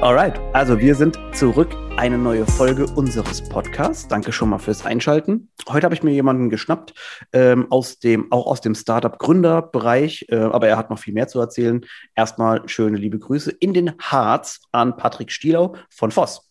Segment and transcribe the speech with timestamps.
[0.00, 1.74] Alright, also wir sind zurück.
[1.96, 4.06] Eine neue Folge unseres Podcasts.
[4.06, 5.50] Danke schon mal fürs Einschalten.
[5.68, 6.94] Heute habe ich mir jemanden geschnappt,
[7.32, 11.40] ähm, aus dem, auch aus dem Startup-Gründerbereich, äh, aber er hat noch viel mehr zu
[11.40, 11.84] erzählen.
[12.14, 16.48] Erstmal schöne liebe Grüße in den Harz an Patrick Stielau von Voss.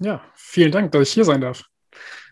[0.00, 1.62] Ja, vielen Dank, dass ich hier sein darf.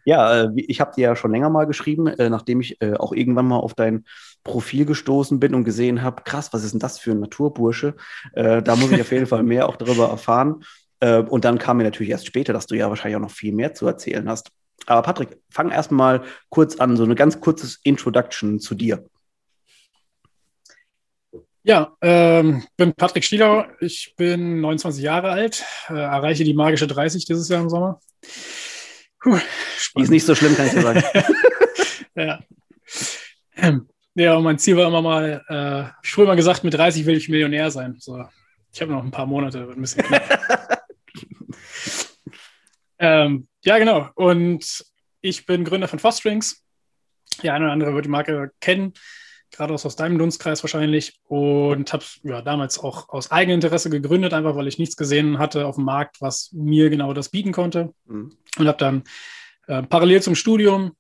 [0.07, 3.13] Ja, äh, ich habe dir ja schon länger mal geschrieben, äh, nachdem ich äh, auch
[3.13, 4.05] irgendwann mal auf dein
[4.45, 7.97] Profil gestoßen bin und gesehen habe, krass, was ist denn das für ein Naturbursche?
[8.33, 10.63] Da muss ich auf jeden Fall mehr auch darüber erfahren.
[11.01, 13.75] Und dann kam mir natürlich erst später, dass du ja wahrscheinlich auch noch viel mehr
[13.75, 14.53] zu erzählen hast.
[14.87, 19.05] Aber Patrick, fang erstmal kurz an, so ein ganz kurzes Introduction zu dir.
[21.65, 27.25] Ja, ähm, bin Patrick Stielau, ich bin 29 Jahre alt, äh, erreiche die magische 30
[27.25, 27.99] dieses Jahr im Sommer.
[29.27, 29.41] Puh,
[29.97, 31.03] ist nicht so schlimm, kann ich dir sagen.
[32.15, 32.39] ja.
[33.57, 37.07] Ähm, ja, und mein Ziel war immer mal, äh, ich früher mal gesagt, mit 30
[37.07, 37.97] will ich Millionär sein.
[37.99, 38.25] So,
[38.73, 40.05] ich habe noch ein paar Monate, ein bisschen
[43.01, 44.11] ähm, ja, genau.
[44.15, 44.85] Und
[45.23, 46.65] ich bin Gründer von Fostrings.
[47.43, 48.93] Der eine oder andere wird die Marke kennen,
[49.51, 51.21] gerade aus deinem Dunstkreis wahrscheinlich.
[51.25, 55.67] Und habe ja, damals auch aus eigenem Interesse gegründet, einfach weil ich nichts gesehen hatte
[55.67, 57.93] auf dem Markt, was mir genau das bieten konnte.
[58.07, 58.37] Mhm.
[58.59, 59.05] Und habe dann
[59.67, 60.93] äh, parallel zum Studium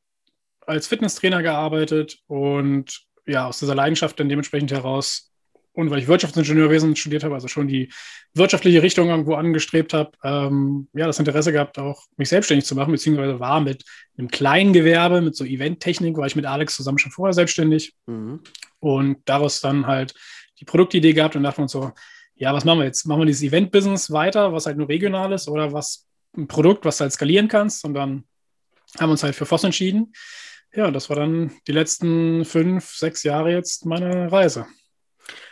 [0.66, 5.32] als Fitnesstrainer gearbeitet und ja, aus dieser Leidenschaft dann dementsprechend heraus
[5.76, 7.92] und weil ich Wirtschaftsingenieurwesen studiert habe, also schon die
[8.32, 12.92] wirtschaftliche Richtung irgendwo angestrebt habe, ähm, ja, das Interesse gehabt, auch mich selbstständig zu machen,
[12.92, 13.84] beziehungsweise war mit
[14.16, 18.40] einem kleinen Gewerbe, mit so Eventtechnik, war ich mit Alex zusammen schon vorher selbstständig mhm.
[18.80, 20.14] und daraus dann halt
[20.58, 21.92] die Produktidee gehabt und dachte uns so,
[22.36, 23.04] ja, was machen wir jetzt?
[23.06, 26.96] Machen wir dieses Event-Business weiter, was halt nur regional ist oder was ein Produkt, was
[26.96, 28.24] du halt skalieren kannst und dann
[28.98, 30.14] haben wir uns halt für Voss entschieden.
[30.74, 34.66] Ja, das war dann die letzten fünf, sechs Jahre jetzt meine Reise.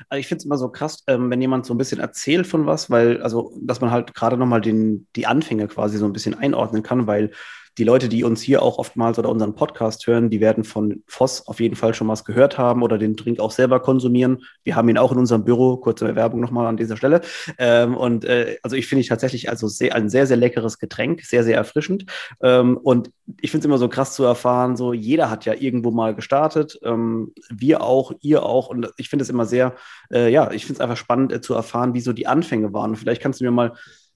[0.08, 2.66] Also ich finde es immer so krass, ähm, wenn jemand so ein bisschen erzählt von
[2.66, 6.82] was, weil, also, dass man halt gerade nochmal die Anfänge quasi so ein bisschen einordnen
[6.82, 7.30] kann, weil
[7.78, 11.46] die Leute, die uns hier auch oftmals oder unseren Podcast hören, die werden von Voss
[11.46, 14.44] auf jeden Fall schon was gehört haben oder den Drink auch selber konsumieren.
[14.62, 17.20] Wir haben ihn auch in unserem Büro, kurze Werbung nochmal an dieser Stelle.
[17.58, 21.22] Ähm, und äh, also ich finde ich tatsächlich also sehr, ein sehr, sehr leckeres Getränk,
[21.22, 22.06] sehr, sehr erfrischend.
[22.42, 25.90] Ähm, und ich finde es immer so krass zu erfahren, so jeder hat ja irgendwo
[25.90, 28.68] mal gestartet, ähm, wir auch, ihr auch.
[28.68, 29.74] Und ich finde es immer sehr,
[30.12, 32.94] äh, ja, ich finde es einfach spannend äh, zu erfahren, wie so die Anfänge waren.
[32.94, 33.72] vielleicht kannst du mir mal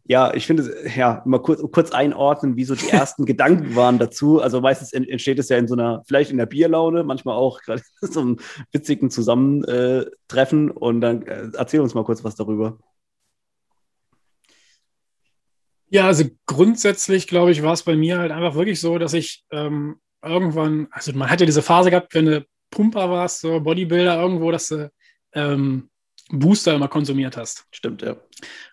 [0.09, 4.41] ja, ich finde, ja, mal kurz, kurz einordnen, wie so die ersten Gedanken waren dazu.
[4.41, 7.83] Also meistens entsteht es ja in so einer, vielleicht in der Bierlaune, manchmal auch gerade
[8.01, 8.39] so einem
[8.73, 10.71] witzigen Zusammentreffen.
[10.71, 12.79] Und dann äh, erzähl uns mal kurz was darüber.
[15.91, 19.45] Ja, also grundsätzlich, glaube ich, war es bei mir halt einfach wirklich so, dass ich
[19.51, 24.19] ähm, irgendwann, also man hat ja diese Phase gehabt, wenn du Pumper warst, so Bodybuilder
[24.19, 24.91] irgendwo, dass du
[25.35, 25.91] ähm,
[26.31, 27.65] Booster immer konsumiert hast.
[27.71, 28.17] Stimmt, ja.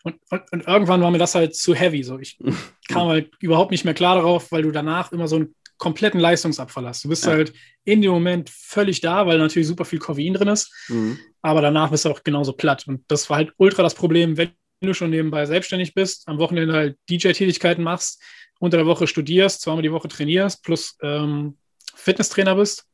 [0.04, 2.04] Und, und, und, irgendwann war mir das halt zu heavy.
[2.04, 2.20] So.
[2.20, 2.38] Ich
[2.90, 6.86] kam halt überhaupt nicht mehr klar darauf, weil du danach immer so einen kompletten Leistungsabfall
[6.86, 7.04] hast.
[7.04, 7.32] Du bist ja.
[7.32, 10.72] halt in dem Moment völlig da, weil natürlich super viel Koffein drin ist.
[10.88, 11.20] Mhm.
[11.42, 12.88] Aber danach bist du auch genauso platt.
[12.88, 14.52] Und das war halt ultra das Problem, wenn
[14.82, 18.22] du schon nebenbei selbstständig bist, am Wochenende halt DJ-Tätigkeiten machst,
[18.60, 21.58] unter der Woche studierst, zweimal die Woche trainierst, plus ähm,
[21.94, 22.86] Fitnesstrainer bist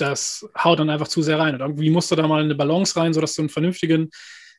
[0.00, 1.54] das haut dann einfach zu sehr rein.
[1.54, 4.10] Und irgendwie musst du da mal eine Balance rein, sodass du einen vernünftigen,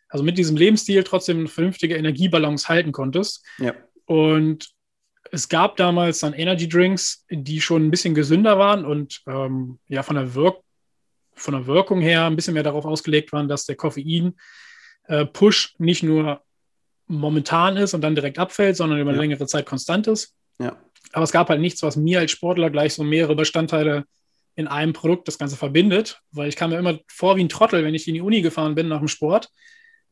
[0.10, 3.46] also mit diesem Lebensstil trotzdem eine vernünftige Energiebalance halten konntest.
[3.58, 3.74] Ja.
[4.06, 4.70] Und
[5.32, 10.04] es gab damals dann Energy Drinks, die schon ein bisschen gesünder waren und ähm, ja
[10.04, 10.58] von der, Wirk
[11.36, 16.04] von der Wirkung her ein bisschen mehr darauf ausgelegt waren, dass der Koffein-Push äh, nicht
[16.04, 16.42] nur
[17.08, 19.18] momentan ist und dann direkt abfällt, sondern über ja.
[19.18, 20.36] längere Zeit konstant ist.
[20.60, 20.78] Ja.
[21.14, 24.06] Aber es gab halt nichts, was mir als Sportler gleich so mehrere Bestandteile
[24.60, 27.86] in einem Produkt das Ganze verbindet, weil ich kam mir immer vor wie ein Trottel,
[27.86, 29.48] wenn ich in die Uni gefahren bin nach dem Sport.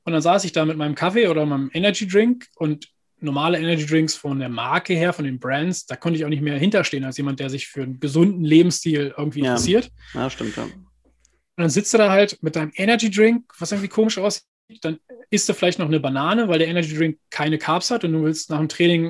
[0.05, 2.87] Und dann saß ich da mit meinem Kaffee oder meinem Energy Drink und
[3.19, 6.41] normale Energy Drinks von der Marke her, von den Brands, da konnte ich auch nicht
[6.41, 9.47] mehr hinterstehen als jemand, der sich für einen gesunden Lebensstil irgendwie ja.
[9.47, 9.91] interessiert.
[10.13, 10.63] Ja, stimmt, ja.
[10.63, 10.77] Und
[11.57, 14.45] dann sitzt du da halt mit deinem Energy Drink, was irgendwie komisch aussieht,
[14.79, 14.97] dann
[15.29, 18.23] isst du vielleicht noch eine Banane, weil der Energy Drink keine Carbs hat und du
[18.23, 19.07] willst nach dem Training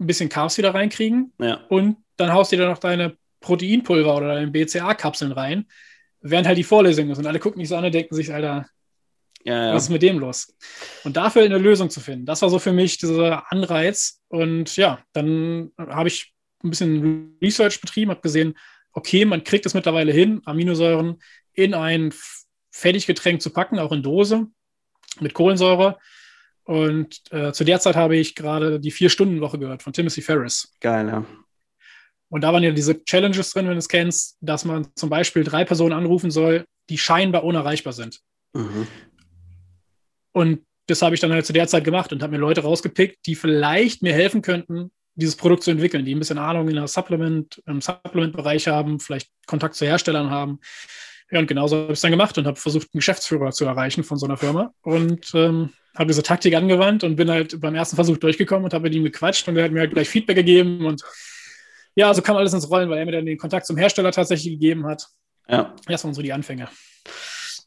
[0.00, 1.34] ein bisschen Carbs wieder reinkriegen.
[1.38, 1.60] Ja.
[1.68, 5.66] Und dann haust du dir noch deine Proteinpulver oder in BCA-Kapseln rein,
[6.20, 7.18] während halt die Vorlesung ist.
[7.18, 8.66] Und alle gucken mich so an und denken sich, Alter,
[9.44, 9.74] ja, ja.
[9.74, 10.54] was ist mit dem los?
[11.04, 14.20] Und dafür eine Lösung zu finden, das war so für mich dieser Anreiz.
[14.28, 18.54] Und ja, dann habe ich ein bisschen Research betrieben, habe gesehen,
[18.92, 21.20] okay, man kriegt es mittlerweile hin, Aminosäuren
[21.52, 22.12] in ein
[22.70, 24.46] Fertiggetränk zu packen, auch in Dose
[25.20, 25.98] mit Kohlensäure.
[26.64, 30.74] Und äh, zu der Zeit habe ich gerade die Vier-Stunden-Woche gehört von Timothy Ferris.
[30.80, 31.24] Geil, ja.
[32.30, 35.44] Und da waren ja diese Challenges drin, wenn du es kennst, dass man zum Beispiel
[35.44, 38.20] drei Personen anrufen soll, die scheinbar unerreichbar sind.
[38.54, 38.86] Mhm.
[40.32, 43.26] Und das habe ich dann halt zu der Zeit gemacht und habe mir Leute rausgepickt,
[43.26, 46.86] die vielleicht mir helfen könnten, dieses Produkt zu entwickeln, die ein bisschen Ahnung in der
[46.86, 50.60] Supplement, im Supplement-Bereich haben, vielleicht Kontakt zu Herstellern haben.
[51.30, 54.04] Ja, und genauso habe ich es dann gemacht und habe versucht, einen Geschäftsführer zu erreichen
[54.04, 57.96] von so einer Firma und ähm, habe diese Taktik angewandt und bin halt beim ersten
[57.96, 60.86] Versuch durchgekommen und habe mit ihm gequatscht und er hat mir halt gleich Feedback gegeben
[60.86, 61.02] und
[61.98, 64.52] ja, so kam alles ins Rollen, weil er mir dann den Kontakt zum Hersteller tatsächlich
[64.52, 65.08] gegeben hat.
[65.48, 65.74] Ja.
[65.86, 66.68] Das waren so die Anfänge.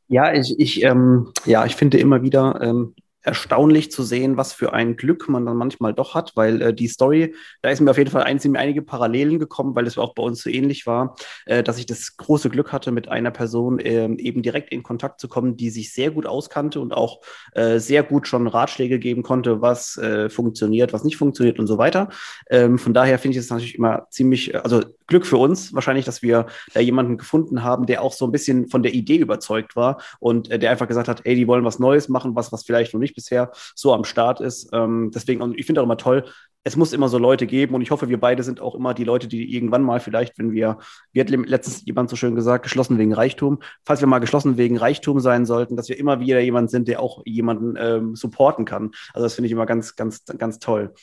[0.07, 4.73] Ja, ich, ich, ähm, ja, ich finde immer wieder, ähm, erstaunlich zu sehen, was für
[4.73, 7.97] ein Glück man dann manchmal doch hat, weil äh, die Story, da ist mir auf
[7.97, 11.15] jeden Fall ein, einige Parallelen gekommen, weil es auch bei uns so ähnlich war,
[11.45, 15.19] äh, dass ich das große Glück hatte, mit einer Person äh, eben direkt in Kontakt
[15.19, 17.21] zu kommen, die sich sehr gut auskannte und auch
[17.53, 21.77] äh, sehr gut schon Ratschläge geben konnte, was äh, funktioniert, was nicht funktioniert und so
[21.77, 22.09] weiter.
[22.49, 26.21] Ähm, von daher finde ich es natürlich immer ziemlich, also Glück für uns wahrscheinlich, dass
[26.21, 30.01] wir da jemanden gefunden haben, der auch so ein bisschen von der Idee überzeugt war
[30.19, 32.93] und äh, der einfach gesagt hat, ey, die wollen was Neues machen, was, was vielleicht
[32.93, 34.69] noch nicht bisher so am Start ist.
[34.73, 36.25] Ähm, deswegen, und ich finde auch immer toll,
[36.63, 39.03] es muss immer so Leute geben und ich hoffe, wir beide sind auch immer die
[39.03, 40.77] Leute, die irgendwann mal vielleicht, wenn wir,
[41.11, 44.77] wie hat letztens jemand so schön gesagt, geschlossen wegen Reichtum, falls wir mal geschlossen wegen
[44.77, 48.91] Reichtum sein sollten, dass wir immer wieder jemand sind, der auch jemanden ähm, supporten kann.
[49.13, 50.93] Also das finde ich immer ganz, ganz, ganz toll.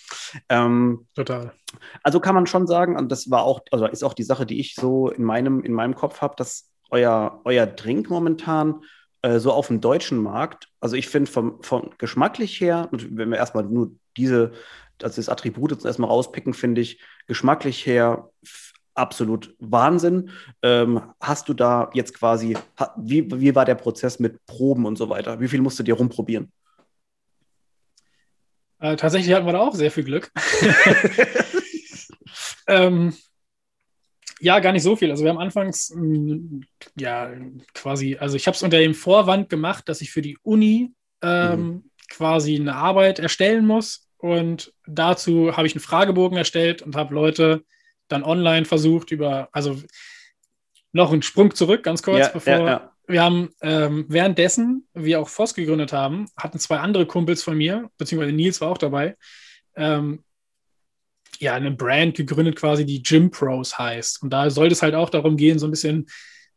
[0.49, 1.52] Ähm, Total.
[2.02, 4.61] Also kann man schon sagen, und das war auch, also ist auch die Sache, die
[4.61, 8.82] ich so in meinem, in meinem Kopf habe, dass euer, euer Drink momentan
[9.23, 13.38] äh, so auf dem deutschen Markt, also ich finde vom, vom geschmacklich her, wenn wir
[13.38, 14.53] erstmal nur diese
[15.03, 18.31] also das Attribut jetzt erstmal rauspicken, finde ich geschmacklich her
[18.94, 20.31] absolut Wahnsinn.
[20.62, 22.56] Ähm, hast du da jetzt quasi,
[22.97, 25.41] wie, wie war der Prozess mit Proben und so weiter?
[25.41, 26.53] Wie viel musst du dir rumprobieren?
[28.81, 30.32] Äh, tatsächlich hatten wir da auch sehr viel Glück.
[32.67, 33.14] ähm,
[34.40, 35.11] ja, gar nicht so viel.
[35.11, 36.61] Also wir haben anfangs mm,
[36.99, 37.31] ja
[37.75, 40.93] quasi, also ich habe es unter dem Vorwand gemacht, dass ich für die Uni
[41.23, 41.90] ähm, mhm.
[42.11, 47.64] quasi eine Arbeit erstellen muss und dazu habe ich einen Fragebogen erstellt und habe Leute
[48.08, 49.81] dann online versucht über, also
[50.93, 52.52] noch einen Sprung zurück, ganz kurz, ja, bevor.
[52.52, 52.93] Ja, ja.
[53.06, 57.90] Wir haben ähm, währenddessen, wir auch Voss gegründet haben, hatten zwei andere Kumpels von mir,
[57.96, 59.17] beziehungsweise Nils war auch dabei,
[59.76, 60.25] ähm,
[61.38, 64.23] ja, eine Brand gegründet quasi, die Gym Pros heißt.
[64.23, 66.06] Und da sollte es halt auch darum gehen, so ein bisschen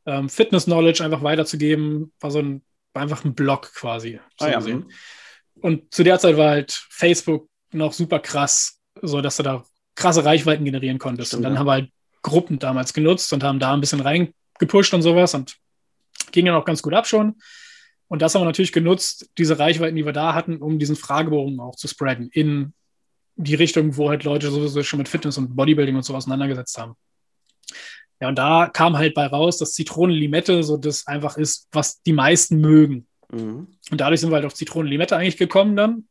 [0.06, 2.12] ähm, Fitness-Knowledge einfach weiterzugeben.
[2.20, 2.64] War so ein,
[2.94, 4.20] war einfach ein Blog quasi.
[4.40, 4.82] So ah, ja.
[5.62, 9.64] Und zu der Zeit war halt Facebook noch super krass, so dass du da
[9.96, 11.30] krasse Reichweiten generieren konntest.
[11.30, 11.60] Stimmt, und dann ja.
[11.60, 11.92] haben wir halt
[12.24, 15.56] Gruppen damals genutzt und haben da ein bisschen reingepusht und sowas und
[16.32, 17.36] ging dann auch ganz gut ab schon.
[18.08, 21.60] Und das haben wir natürlich genutzt, diese Reichweiten, die wir da hatten, um diesen Fragebogen
[21.60, 22.74] auch zu spreaden in
[23.42, 26.96] die Richtung, wo halt Leute sowieso schon mit Fitness und Bodybuilding und so auseinandergesetzt haben.
[28.20, 32.14] Ja, und da kam halt bei raus, dass Zitrone-Limette so das einfach ist, was die
[32.14, 33.08] meisten mögen.
[33.32, 33.68] Mhm.
[33.90, 36.08] Und dadurch sind wir halt auf Zitrone-Limette eigentlich gekommen dann.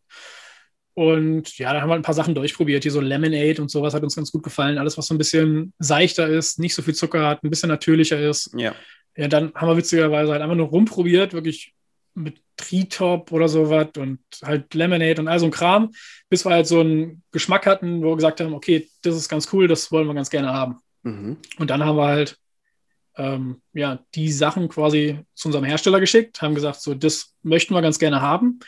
[0.94, 2.82] Und ja, dann haben wir ein paar Sachen durchprobiert.
[2.82, 4.76] Hier so Lemonade und sowas hat uns ganz gut gefallen.
[4.76, 8.20] Alles, was so ein bisschen seichter ist, nicht so viel Zucker hat, ein bisschen natürlicher
[8.20, 8.52] ist.
[8.56, 8.74] Ja.
[9.16, 11.74] Ja, dann haben wir witzigerweise halt einfach nur rumprobiert, wirklich
[12.14, 15.92] mit Tritop oder sowas und halt Lemonade und all so ein Kram,
[16.28, 19.52] bis wir halt so einen Geschmack hatten, wo wir gesagt haben, okay, das ist ganz
[19.52, 20.78] cool, das wollen wir ganz gerne haben.
[21.02, 21.38] Mhm.
[21.58, 22.38] Und dann haben wir halt
[23.16, 27.82] ähm, ja, die Sachen quasi zu unserem Hersteller geschickt, haben gesagt, so, das möchten wir
[27.82, 28.60] ganz gerne haben.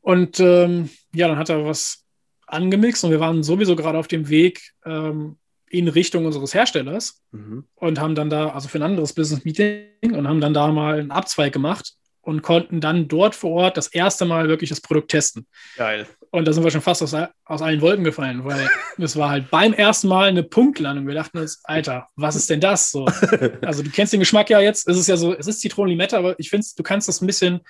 [0.00, 2.04] Und ähm, ja, dann hat er was
[2.46, 5.36] angemixt und wir waren sowieso gerade auf dem Weg ähm,
[5.68, 7.64] in Richtung unseres Herstellers mhm.
[7.74, 11.10] und haben dann da, also für ein anderes Business-Meeting und haben dann da mal einen
[11.10, 11.97] Abzweig gemacht
[12.28, 15.46] und konnten dann dort vor Ort das erste Mal wirklich das Produkt testen.
[15.78, 16.06] Geil.
[16.30, 17.16] Und da sind wir schon fast aus,
[17.46, 18.68] aus allen Wolken gefallen, weil
[18.98, 21.06] es war halt beim ersten Mal eine Punktlandung.
[21.06, 22.90] Wir dachten uns, Alter, was ist denn das?
[22.90, 23.06] So.
[23.62, 24.86] Also du kennst den Geschmack ja jetzt.
[24.88, 27.60] Es ist ja so, es ist Zitronenlimette, aber ich finde, du kannst das ein bisschen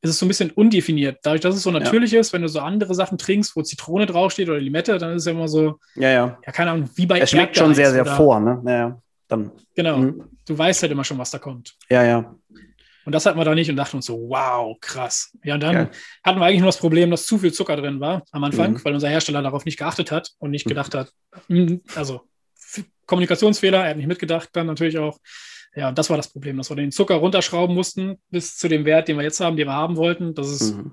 [0.00, 1.18] ist es so ein bisschen undefiniert.
[1.22, 2.20] Dadurch, dass es so natürlich ja.
[2.20, 5.26] ist, wenn du so andere Sachen trinkst, wo Zitrone draufsteht oder Limette, dann ist es
[5.26, 6.38] ja immer so, ja, ja.
[6.46, 8.62] Ja, keine Ahnung, wie bei Es schmeckt schon sehr, sehr vor, ne?
[8.64, 9.02] Ja, ja.
[9.26, 9.98] Dann, genau.
[9.98, 10.22] Mhm.
[10.46, 11.74] Du weißt halt immer schon, was da kommt.
[11.90, 12.32] Ja, ja.
[13.08, 15.34] Und das hatten wir da nicht und dachten uns so, wow, krass.
[15.42, 15.90] Ja, und dann ja.
[16.22, 18.84] hatten wir eigentlich nur das Problem, dass zu viel Zucker drin war am Anfang, mhm.
[18.84, 20.68] weil unser Hersteller darauf nicht geachtet hat und nicht mhm.
[20.68, 21.10] gedacht hat,
[21.46, 22.20] hm, also
[23.06, 25.18] Kommunikationsfehler, er hat nicht mitgedacht, dann natürlich auch.
[25.74, 28.84] Ja, und das war das Problem, dass wir den Zucker runterschrauben mussten bis zu dem
[28.84, 30.34] Wert, den wir jetzt haben, den wir haben wollten.
[30.34, 30.92] Dass es mhm.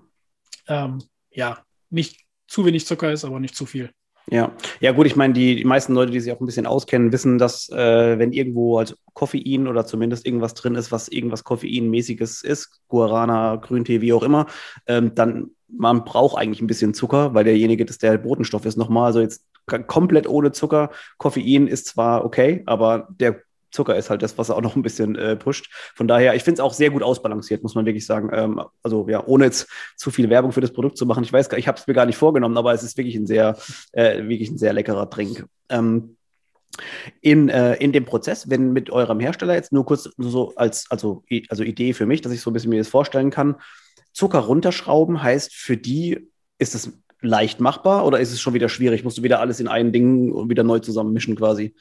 [0.69, 3.91] ähm, ja nicht zu wenig Zucker ist, aber nicht zu viel.
[4.31, 7.11] Ja, ja gut, ich meine, die, die meisten Leute, die sich auch ein bisschen auskennen,
[7.11, 12.43] wissen, dass äh, wenn irgendwo halt Koffein oder zumindest irgendwas drin ist, was irgendwas Koffeinmäßiges
[12.43, 14.47] ist, Guarana, Grüntee, wie auch immer,
[14.87, 19.07] ähm, dann man braucht eigentlich ein bisschen Zucker, weil derjenige, das der Botenstoff ist, nochmal,
[19.07, 19.45] also jetzt
[19.87, 20.91] komplett ohne Zucker.
[21.17, 23.41] Koffein ist zwar okay, aber der
[23.75, 25.69] Zucker ist halt das, was auch noch ein bisschen äh, pusht.
[25.93, 28.29] Von daher, ich finde es auch sehr gut ausbalanciert, muss man wirklich sagen.
[28.33, 31.23] Ähm, also ja, ohne jetzt zu viel Werbung für das Produkt zu machen.
[31.23, 33.57] Ich weiß, ich habe es mir gar nicht vorgenommen, aber es ist wirklich ein sehr,
[33.91, 35.45] äh, wirklich ein sehr leckerer Drink.
[35.69, 36.17] Ähm,
[37.21, 41.23] in, äh, in dem Prozess, wenn mit eurem Hersteller jetzt nur kurz so als also,
[41.49, 43.55] also Idee für mich, dass ich so ein bisschen mir das vorstellen kann,
[44.11, 49.03] Zucker runterschrauben heißt für die, ist es leicht machbar oder ist es schon wieder schwierig?
[49.03, 51.75] Musst du wieder alles in ein Ding und wieder neu zusammenmischen quasi?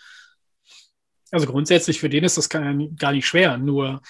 [1.34, 3.58] Also grundsätzlich für den ist das gar nicht schwer.
[3.58, 4.00] Nur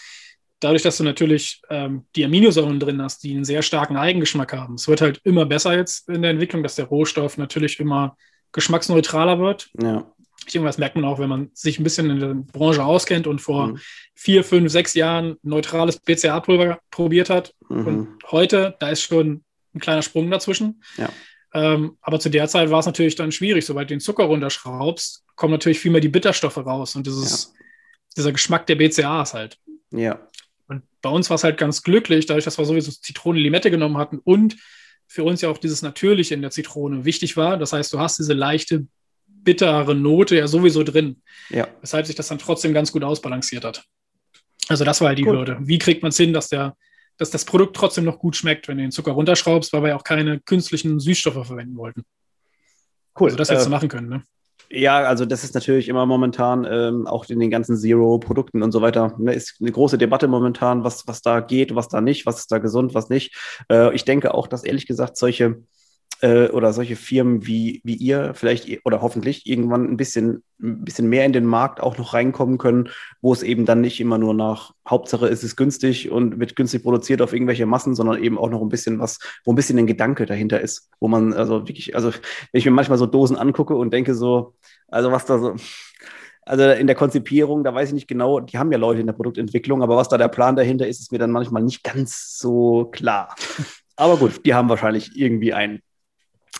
[0.60, 4.74] dadurch, dass du natürlich ähm, die Aminosäuren drin hast, die einen sehr starken Eigengeschmack haben.
[4.74, 8.16] Es wird halt immer besser jetzt in der Entwicklung, dass der Rohstoff natürlich immer
[8.52, 9.70] geschmacksneutraler wird.
[9.80, 10.10] Ja.
[10.46, 13.26] Ich denke, das merkt man auch, wenn man sich ein bisschen in der Branche auskennt
[13.26, 13.78] und vor mhm.
[14.14, 17.54] vier, fünf, sechs Jahren neutrales BCA-Pulver probiert hat.
[17.68, 17.86] Mhm.
[17.86, 20.82] Und heute, da ist schon ein kleiner Sprung dazwischen.
[20.98, 21.08] Ja.
[21.54, 23.64] Ähm, aber zu der Zeit war es natürlich dann schwierig.
[23.64, 27.60] Sobald du den Zucker runterschraubst, kommen natürlich viel mehr die Bitterstoffe raus und dieses, ja.
[28.16, 29.58] dieser Geschmack der BCAs halt.
[29.92, 30.28] Ja.
[30.66, 33.98] Und bei uns war es halt ganz glücklich, dadurch, dass wir sowieso Zitrone, Limette genommen
[33.98, 34.56] hatten und
[35.06, 37.56] für uns ja auch dieses Natürliche in der Zitrone wichtig war.
[37.56, 38.86] Das heißt, du hast diese leichte,
[39.26, 41.22] bittere Note ja sowieso drin.
[41.50, 41.68] Ja.
[41.82, 43.84] Weshalb sich das dann trotzdem ganz gut ausbalanciert hat.
[44.68, 45.26] Also das war halt die.
[45.26, 45.58] Hürde.
[45.60, 46.76] Wie kriegt man es hin, dass der
[47.16, 49.96] dass das Produkt trotzdem noch gut schmeckt, wenn du den Zucker runterschraubst, weil wir ja
[49.96, 52.04] auch keine künstlichen Süßstoffe verwenden wollten.
[53.18, 53.28] Cool.
[53.28, 54.22] Also das jetzt äh, machen können, ne?
[54.70, 58.80] Ja, also das ist natürlich immer momentan ähm, auch in den ganzen Zero-Produkten und so
[58.80, 59.14] weiter.
[59.18, 62.50] Ne, ist eine große Debatte momentan, was, was da geht, was da nicht, was ist
[62.50, 63.36] da gesund, was nicht.
[63.70, 65.62] Äh, ich denke auch, dass ehrlich gesagt solche
[66.20, 71.08] äh, oder solche Firmen wie, wie ihr vielleicht oder hoffentlich irgendwann ein bisschen, ein bisschen
[71.08, 72.88] mehr in den Markt auch noch reinkommen können,
[73.20, 76.82] wo es eben dann nicht immer nur nach Hauptsache ist es günstig und wird günstig
[76.82, 79.86] produziert auf irgendwelche Massen, sondern eben auch noch ein bisschen was, wo ein bisschen ein
[79.86, 83.74] Gedanke dahinter ist, wo man also wirklich, also wenn ich mir manchmal so Dosen angucke
[83.74, 84.54] und denke so,
[84.88, 85.56] also was da so,
[86.46, 89.14] also in der Konzipierung, da weiß ich nicht genau, die haben ja Leute in der
[89.14, 92.86] Produktentwicklung, aber was da der Plan dahinter ist, ist mir dann manchmal nicht ganz so
[92.86, 93.34] klar.
[93.96, 95.80] Aber gut, die haben wahrscheinlich irgendwie einen.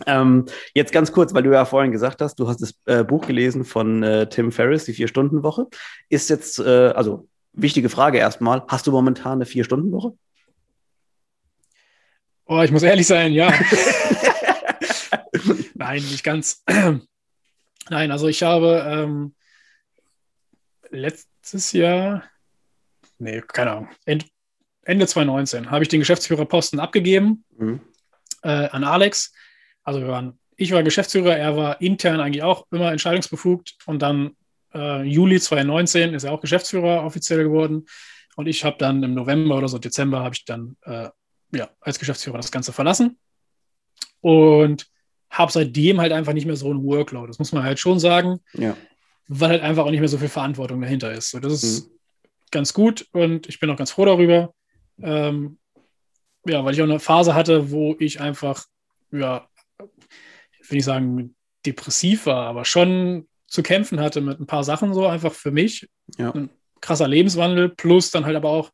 [0.06, 3.26] Ähm, jetzt ganz kurz, weil du ja vorhin gesagt hast, du hast das äh, Buch
[3.26, 5.66] gelesen von äh, Tim Ferriss, die Vier-Stunden-Woche.
[6.08, 10.16] Ist jetzt, äh, also wichtige Frage erstmal, hast du momentan eine Vier-Stunden-Woche?
[12.46, 13.52] Oh, ich muss ehrlich sein, ja.
[15.74, 16.62] Nein, nicht ganz.
[17.90, 19.34] Nein, also ich habe ähm,
[20.90, 22.24] letztes Jahr,
[23.18, 27.80] nee, keine Ahnung, Ende 2019 habe ich den Geschäftsführerposten abgegeben mhm.
[28.42, 29.32] äh, an Alex
[29.84, 34.36] also wir waren, ich war Geschäftsführer, er war intern eigentlich auch immer entscheidungsbefugt und dann
[34.74, 37.86] äh, Juli 2019 ist er auch Geschäftsführer offiziell geworden
[38.36, 41.08] und ich habe dann im November oder so Dezember habe ich dann äh,
[41.52, 43.18] ja, als Geschäftsführer das Ganze verlassen
[44.20, 44.86] und
[45.30, 47.28] habe seitdem halt einfach nicht mehr so ein Workload.
[47.28, 48.76] Das muss man halt schon sagen, ja.
[49.28, 51.30] weil halt einfach auch nicht mehr so viel Verantwortung dahinter ist.
[51.30, 51.98] So, das ist mhm.
[52.50, 54.52] ganz gut und ich bin auch ganz froh darüber.
[55.02, 55.58] Ähm,
[56.46, 58.66] ja, weil ich auch eine Phase hatte, wo ich einfach
[59.10, 59.48] ja,
[60.64, 61.34] ich will nicht sagen
[61.66, 65.88] depressiv war, aber schon zu kämpfen hatte mit ein paar Sachen so einfach für mich.
[66.18, 66.32] Ja.
[66.32, 68.72] Ein krasser Lebenswandel plus dann halt aber auch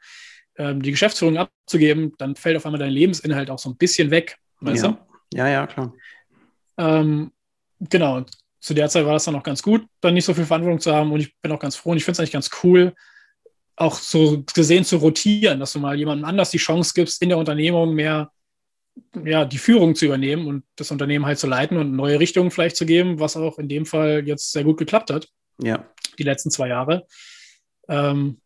[0.57, 4.39] ähm, die Geschäftsführung abzugeben, dann fällt auf einmal dein Lebensinhalt auch so ein bisschen weg.
[4.61, 4.91] Weißt ja.
[4.91, 5.37] du?
[5.37, 5.93] ja, ja, klar.
[6.79, 7.33] Ähm,
[7.81, 8.25] genau.
[8.61, 10.93] Zu der Zeit war das dann auch ganz gut, dann nicht so viel Verantwortung zu
[10.95, 12.95] haben und ich bin auch ganz froh und ich finde es eigentlich ganz cool,
[13.77, 17.39] auch so gesehen zu rotieren, dass du mal jemandem anders die Chance gibst, in der
[17.39, 18.31] Unternehmung mehr
[19.25, 22.77] ja, die Führung zu übernehmen und das Unternehmen halt zu leiten und neue Richtungen vielleicht
[22.77, 25.29] zu geben, was auch in dem Fall jetzt sehr gut geklappt hat.
[25.63, 25.87] Ja.
[26.19, 27.07] Die letzten zwei Jahre.
[27.89, 28.41] Ähm,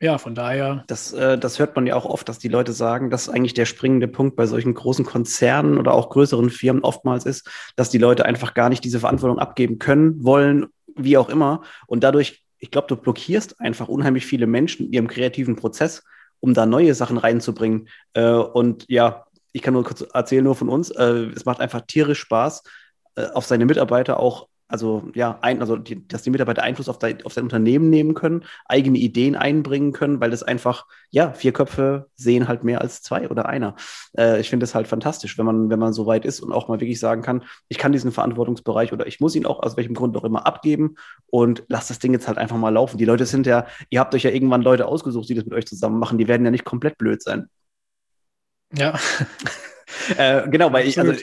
[0.00, 0.84] ja, von daher.
[0.88, 3.64] Das, äh, das hört man ja auch oft, dass die Leute sagen, dass eigentlich der
[3.64, 8.26] springende Punkt bei solchen großen Konzernen oder auch größeren Firmen oftmals ist, dass die Leute
[8.26, 11.62] einfach gar nicht diese Verantwortung abgeben können, wollen, wie auch immer.
[11.86, 16.02] Und dadurch, ich glaube, du blockierst einfach unheimlich viele Menschen in ihrem kreativen Prozess,
[16.40, 17.88] um da neue Sachen reinzubringen.
[18.12, 20.90] Äh, und ja, ich kann nur kurz erzählen, nur von uns.
[20.90, 22.64] Äh, es macht einfach tierisch Spaß,
[23.14, 26.98] äh, auf seine Mitarbeiter auch, also ja, ein, also die, dass die Mitarbeiter Einfluss auf,
[26.98, 31.52] dein, auf sein Unternehmen nehmen können, eigene Ideen einbringen können, weil das einfach, ja, vier
[31.52, 33.76] Köpfe sehen halt mehr als zwei oder einer.
[34.18, 36.66] Äh, ich finde das halt fantastisch, wenn man, wenn man so weit ist und auch
[36.66, 39.94] mal wirklich sagen kann, ich kann diesen Verantwortungsbereich oder ich muss ihn auch aus welchem
[39.94, 40.96] Grund auch immer abgeben
[41.26, 42.98] und lass das Ding jetzt halt einfach mal laufen.
[42.98, 45.66] Die Leute sind ja, ihr habt euch ja irgendwann Leute ausgesucht, die das mit euch
[45.66, 47.48] zusammen machen, die werden ja nicht komplett blöd sein.
[48.76, 48.98] Ja.
[50.16, 51.14] äh, genau, weil ich, also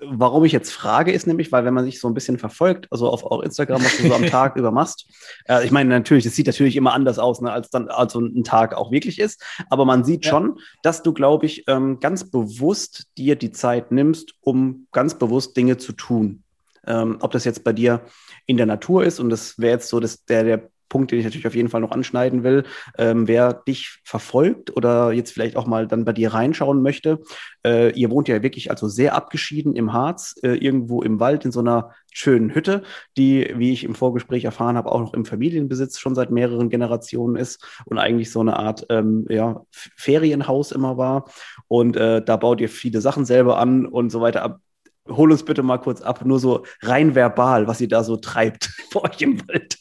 [0.00, 3.08] warum ich jetzt frage, ist nämlich, weil wenn man sich so ein bisschen verfolgt, also
[3.08, 5.06] auf auch Instagram, was du so am Tag über machst,
[5.48, 8.44] äh, ich meine natürlich, es sieht natürlich immer anders aus, ne, als dann also ein
[8.44, 10.30] Tag auch wirklich ist, aber man sieht ja.
[10.30, 15.56] schon, dass du, glaube ich, ähm, ganz bewusst dir die Zeit nimmst, um ganz bewusst
[15.56, 16.42] Dinge zu tun.
[16.86, 18.02] Ähm, ob das jetzt bei dir
[18.46, 21.24] in der Natur ist und das wäre jetzt so das, der, der Punkt, den ich
[21.24, 22.64] natürlich auf jeden Fall noch anschneiden will.
[22.96, 27.20] Ähm, wer dich verfolgt oder jetzt vielleicht auch mal dann bei dir reinschauen möchte,
[27.64, 31.52] äh, ihr wohnt ja wirklich also sehr abgeschieden im Harz, äh, irgendwo im Wald in
[31.52, 32.82] so einer schönen Hütte,
[33.16, 37.36] die, wie ich im Vorgespräch erfahren habe, auch noch im Familienbesitz schon seit mehreren Generationen
[37.36, 41.30] ist und eigentlich so eine Art ähm, ja, Ferienhaus immer war.
[41.68, 44.60] Und äh, da baut ihr viele Sachen selber an und so weiter.
[45.08, 48.64] Hol uns bitte mal kurz ab, nur so rein verbal, was ihr da so treibt
[48.90, 49.78] vor euch im Wald.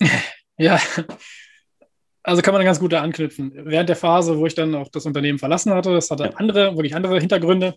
[0.58, 0.80] Ja,
[2.22, 3.52] also kann man ganz gut da anknüpfen.
[3.54, 6.30] Während der Phase, wo ich dann auch das Unternehmen verlassen hatte, das hatte ja.
[6.30, 7.74] andere, wirklich andere Hintergründe.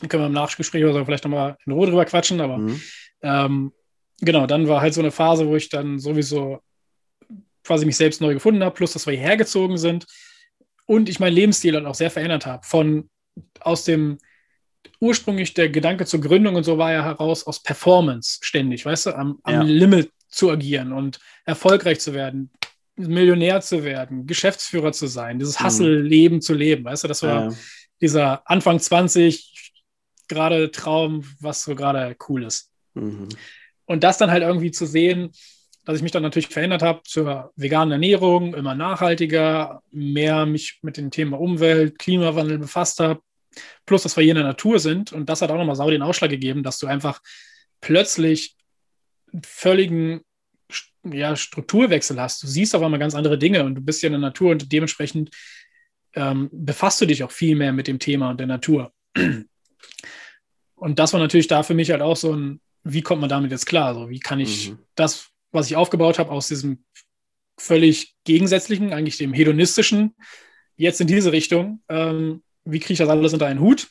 [0.00, 2.80] Da können wir im Nachgespräch oder so vielleicht nochmal in Ruhe drüber quatschen, aber mhm.
[3.22, 3.72] ähm,
[4.20, 6.58] genau, dann war halt so eine Phase, wo ich dann sowieso
[7.62, 10.06] quasi mich selbst neu gefunden habe, plus dass wir hierher gezogen sind
[10.86, 12.64] und ich meinen Lebensstil dann auch sehr verändert habe.
[12.66, 13.08] Von
[13.60, 14.18] aus dem
[15.00, 19.16] ursprünglich der Gedanke zur Gründung und so war ja heraus aus Performance ständig, weißt du,
[19.16, 19.62] am, am ja.
[19.62, 22.50] Limit zu agieren und erfolgreich zu werden,
[22.96, 25.64] Millionär zu werden, Geschäftsführer zu sein, dieses mhm.
[25.64, 26.84] Hustle-Leben zu leben.
[26.84, 27.56] Weißt du, das war ja.
[28.00, 29.72] dieser Anfang 20
[30.28, 32.70] gerade Traum, was so gerade cool ist.
[32.94, 33.28] Mhm.
[33.84, 35.30] Und das dann halt irgendwie zu sehen,
[35.84, 40.96] dass ich mich dann natürlich verändert habe zur veganen Ernährung, immer nachhaltiger, mehr mich mit
[40.96, 43.20] dem Thema Umwelt, Klimawandel befasst habe,
[43.84, 45.12] plus dass wir hier in der Natur sind.
[45.12, 47.20] Und das hat auch nochmal sau den Ausschlag gegeben, dass du einfach
[47.80, 48.56] plötzlich
[49.44, 50.20] völligen
[51.04, 52.42] ja, Strukturwechsel hast.
[52.42, 54.72] Du siehst auf einmal ganz andere Dinge und du bist ja in der Natur und
[54.72, 55.30] dementsprechend
[56.14, 58.92] ähm, befasst du dich auch viel mehr mit dem Thema und der Natur.
[60.74, 63.50] Und das war natürlich da für mich halt auch so ein, wie kommt man damit
[63.50, 63.88] jetzt klar?
[63.88, 64.78] Also wie kann ich mhm.
[64.94, 66.84] das, was ich aufgebaut habe, aus diesem
[67.58, 70.14] völlig gegensätzlichen, eigentlich dem hedonistischen,
[70.76, 73.88] jetzt in diese Richtung, ähm, wie kriege ich das alles unter einen Hut?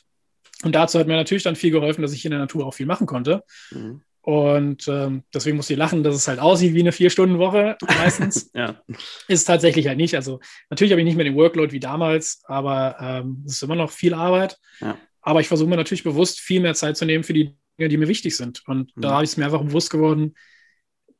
[0.62, 2.86] Und dazu hat mir natürlich dann viel geholfen, dass ich in der Natur auch viel
[2.86, 3.42] machen konnte.
[3.70, 4.02] Mhm.
[4.26, 8.50] Und ähm, deswegen muss ich lachen, dass es halt aussieht wie eine Vier-Stunden-Woche meistens.
[8.54, 8.82] ja.
[8.88, 10.16] Ist es tatsächlich halt nicht.
[10.16, 13.76] Also natürlich habe ich nicht mehr den Workload wie damals, aber ähm, es ist immer
[13.76, 14.58] noch viel Arbeit.
[14.80, 14.98] Ja.
[15.20, 17.96] Aber ich versuche mir natürlich bewusst viel mehr Zeit zu nehmen für die Dinge, die
[17.96, 18.66] mir wichtig sind.
[18.66, 19.00] Und mhm.
[19.00, 20.34] da habe ich es mir einfach bewusst geworden,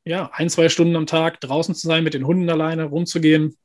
[0.03, 3.55] ja, ein, zwei Stunden am Tag draußen zu sein, mit den Hunden alleine rumzugehen,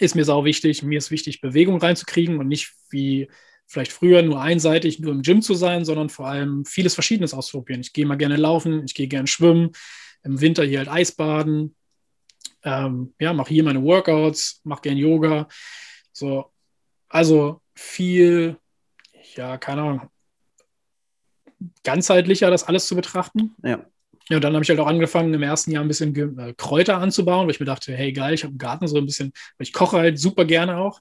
[0.00, 0.82] ist mir sau wichtig.
[0.82, 3.30] Mir ist wichtig, Bewegung reinzukriegen und nicht wie
[3.66, 7.80] vielleicht früher nur einseitig nur im Gym zu sein, sondern vor allem vieles Verschiedenes auszuprobieren.
[7.80, 9.72] Ich gehe mal gerne laufen, ich gehe gerne schwimmen,
[10.22, 11.74] im Winter hier halt Eisbaden,
[12.62, 15.48] ähm, ja, mache hier meine Workouts, mache gerne Yoga.
[16.12, 16.52] So,
[17.08, 18.56] also viel,
[19.34, 20.10] ja, keine Ahnung,
[21.84, 23.54] ganzheitlicher das alles zu betrachten.
[23.62, 23.84] Ja.
[24.28, 26.98] Ja, und dann habe ich halt auch angefangen, im ersten Jahr ein bisschen äh, Kräuter
[26.98, 29.66] anzubauen, weil ich mir dachte, hey geil, ich habe einen Garten so ein bisschen, weil
[29.66, 31.00] ich koche halt super gerne auch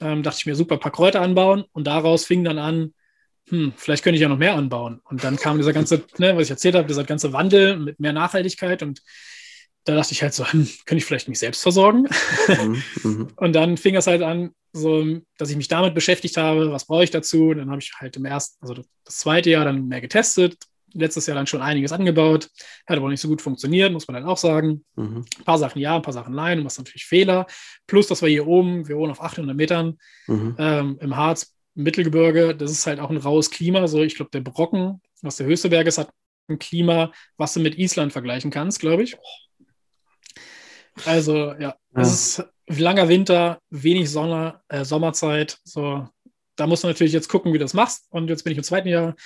[0.00, 2.94] ähm, dachte ich mir, super, ein paar Kräuter anbauen und daraus fing dann an,
[3.48, 5.00] hm, vielleicht könnte ich ja noch mehr anbauen.
[5.04, 8.12] Und dann kam dieser ganze, ne, was ich erzählt habe, dieser ganze Wandel mit mehr
[8.12, 9.02] Nachhaltigkeit und
[9.84, 12.08] da dachte ich halt so, hm, könnte ich vielleicht mich selbst versorgen?
[12.48, 13.28] Mhm, mhm.
[13.36, 15.04] und dann fing es halt an, so,
[15.38, 17.50] dass ich mich damit beschäftigt habe, was brauche ich dazu?
[17.50, 20.56] Und dann habe ich halt im ersten, also das zweite Jahr dann mehr getestet,
[20.94, 22.48] letztes Jahr dann schon einiges angebaut,
[22.86, 24.84] hat aber nicht so gut funktioniert, muss man dann auch sagen.
[24.96, 25.24] Mhm.
[25.38, 27.46] Ein paar Sachen ja, ein paar Sachen nein, und was natürlich Fehler.
[27.86, 30.56] Plus, dass wir hier oben, wir wohnen auf 800 Metern mhm.
[30.58, 33.86] ähm, im Harz, im Mittelgebirge, das ist halt auch ein raues Klima.
[33.88, 36.10] So, ich glaube, der Brocken, was der höchste Berg ist, hat
[36.48, 39.16] ein Klima, was du mit Island vergleichen kannst, glaube ich.
[41.04, 45.58] Also, ja, es ist langer Winter, wenig Sonne, äh, Sommerzeit.
[45.64, 46.08] So,
[46.56, 48.06] da musst du natürlich jetzt gucken, wie du das machst.
[48.10, 49.16] Und jetzt bin ich im zweiten Jahr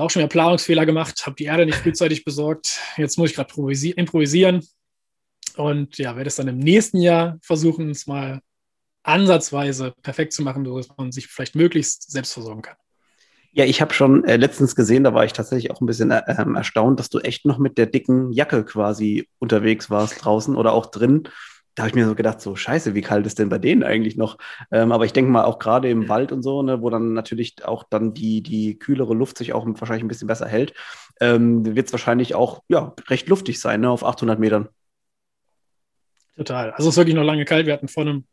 [0.00, 2.80] auch schon wieder Planungsfehler gemacht, habe die Erde nicht frühzeitig besorgt.
[2.96, 3.52] Jetzt muss ich gerade
[3.96, 4.66] improvisieren
[5.56, 8.40] und ja, werde es dann im nächsten Jahr versuchen, es mal
[9.02, 12.76] ansatzweise perfekt zu machen, sodass man sich vielleicht möglichst selbst versorgen kann.
[13.52, 16.22] Ja, ich habe schon äh, letztens gesehen, da war ich tatsächlich auch ein bisschen äh,
[16.26, 20.72] ähm, erstaunt, dass du echt noch mit der dicken Jacke quasi unterwegs warst draußen oder
[20.72, 21.28] auch drin
[21.74, 24.16] da habe ich mir so gedacht, so scheiße, wie kalt ist denn bei denen eigentlich
[24.16, 24.38] noch?
[24.70, 27.64] Ähm, aber ich denke mal auch gerade im Wald und so, ne, wo dann natürlich
[27.64, 30.74] auch dann die, die kühlere Luft sich auch wahrscheinlich ein bisschen besser hält,
[31.20, 34.68] ähm, wird es wahrscheinlich auch ja, recht luftig sein, ne, auf 800 Metern.
[36.36, 36.70] Total.
[36.72, 37.66] Also es ist wirklich noch lange kalt.
[37.66, 38.24] Wir hatten vor einem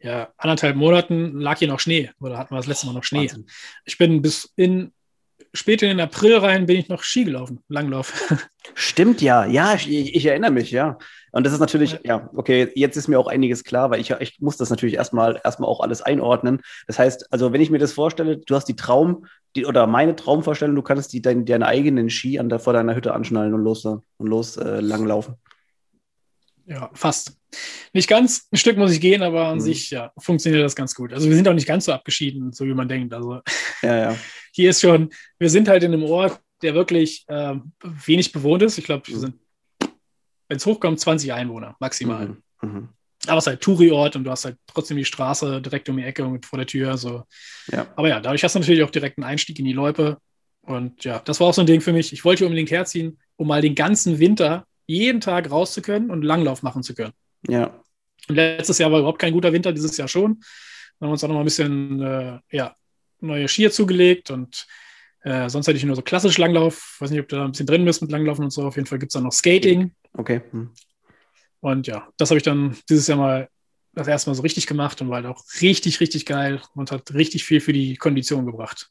[0.00, 3.20] ja, anderthalb Monaten lag hier noch Schnee oder hatten wir das letzte Mal noch Schnee.
[3.20, 3.46] Wahnsinn.
[3.84, 4.92] Ich bin bis in
[5.54, 8.12] spät in den April rein bin ich noch Ski gelaufen, Langlauf.
[8.74, 10.98] Stimmt ja, ja, ich, ich erinnere mich, ja.
[11.34, 14.40] Und das ist natürlich, ja, okay, jetzt ist mir auch einiges klar, weil ich, ich
[14.40, 16.60] muss das natürlich erstmal, erstmal auch alles einordnen.
[16.86, 20.14] Das heißt, also wenn ich mir das vorstelle, du hast die Traum, die, oder meine
[20.14, 23.64] Traumvorstellung, du kannst die, dein, deine eigenen Ski an der, vor deiner Hütte anschnallen und
[23.64, 25.34] los, und los äh, langlaufen.
[26.66, 27.36] Ja, fast.
[27.92, 29.62] Nicht ganz, ein Stück muss ich gehen, aber an mhm.
[29.62, 31.12] sich ja, funktioniert das ganz gut.
[31.12, 33.12] Also wir sind auch nicht ganz so abgeschieden, so wie man denkt.
[33.12, 33.40] Also
[33.82, 34.16] ja, ja.
[34.52, 37.56] hier ist schon, wir sind halt in einem Ort, der wirklich äh,
[38.06, 38.78] wenig bewohnt ist.
[38.78, 39.20] Ich glaube, wir mhm.
[39.20, 39.34] sind,
[40.48, 42.28] wenn es hochkommt, 20 Einwohner maximal.
[42.28, 42.68] Mhm.
[42.68, 42.88] Mhm.
[43.26, 46.04] Aber es ist halt Touri-Ort und du hast halt trotzdem die Straße direkt um die
[46.04, 46.98] Ecke und vor der Tür.
[46.98, 47.24] So.
[47.70, 47.86] Ja.
[47.96, 50.18] Aber ja, dadurch hast du natürlich auch direkt einen Einstieg in die Loipe.
[50.62, 52.12] Und ja, das war auch so ein Ding für mich.
[52.12, 56.10] Ich wollte hier unbedingt herziehen, um mal den ganzen Winter jeden Tag raus zu können
[56.10, 57.12] und Langlauf machen zu können.
[57.48, 57.80] Ja.
[58.28, 60.40] Und letztes Jahr war überhaupt kein guter Winter, dieses Jahr schon.
[60.98, 62.76] Dann haben wir uns auch noch mal ein bisschen äh, ja,
[63.20, 64.66] neue Skier zugelegt und
[65.24, 66.96] äh, sonst hätte ich nur so klassisch Langlauf.
[67.00, 68.62] Weiß nicht, ob du da ein bisschen drin bist mit Langlaufen und so.
[68.66, 69.92] Auf jeden Fall gibt es da noch Skating.
[70.12, 70.42] Okay.
[70.50, 70.70] Hm.
[71.60, 73.48] Und ja, das habe ich dann dieses Jahr mal
[73.94, 77.14] das erste Mal so richtig gemacht und war halt auch richtig, richtig geil und hat
[77.14, 78.90] richtig viel für die Kondition gebracht.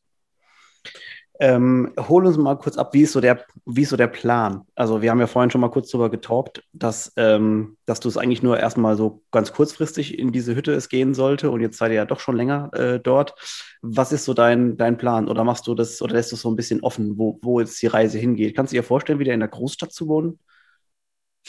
[1.39, 4.61] Ähm, hol uns mal kurz ab, wie ist, so der, wie ist so der Plan?
[4.75, 8.17] Also, wir haben ja vorhin schon mal kurz darüber getalkt, dass, ähm, dass du es
[8.17, 11.89] eigentlich nur erstmal so ganz kurzfristig in diese Hütte es gehen sollte und jetzt seid
[11.89, 13.33] ihr ja doch schon länger äh, dort.
[13.81, 15.27] Was ist so dein, dein Plan?
[15.27, 17.81] Oder machst du das oder lässt du es so ein bisschen offen, wo, wo jetzt
[17.81, 18.55] die Reise hingeht?
[18.55, 20.39] Kannst du dir vorstellen, wieder in der Großstadt zu wohnen?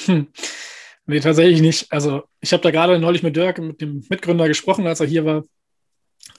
[0.07, 0.29] Hm.
[1.07, 1.93] Nee, tatsächlich nicht.
[1.93, 5.25] Also, ich habe da gerade neulich mit Dirk, mit dem Mitgründer, gesprochen, als er hier
[5.27, 5.45] war.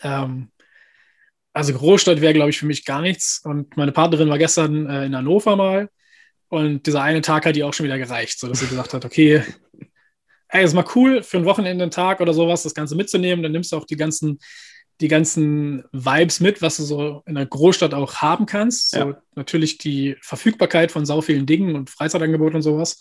[0.01, 0.49] Ähm,
[1.55, 3.41] also Großstadt wäre, glaube ich, für mich gar nichts.
[3.43, 5.89] Und meine Partnerin war gestern äh, in Hannover mal.
[6.49, 9.41] Und dieser eine Tag hat ihr auch schon wieder gereicht, sodass sie gesagt hat, okay,
[10.49, 13.41] ey, ist mal cool, für ein Wochenende, einen Tag oder sowas, das Ganze mitzunehmen.
[13.41, 14.39] Dann nimmst du auch die ganzen,
[14.99, 18.93] die ganzen Vibes mit, was du so in der Großstadt auch haben kannst.
[18.93, 19.05] Ja.
[19.05, 22.99] So natürlich die Verfügbarkeit von sau vielen Dingen und Freizeitangeboten und sowas.